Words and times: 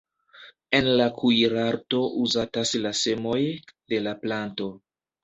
En 0.77 0.87
la 1.01 1.05
kuirarto 1.17 1.99
uzatas 2.21 2.71
la 2.87 2.93
semoj 3.01 3.43
de 3.95 4.01
la 4.07 4.15
planto. 4.25 4.71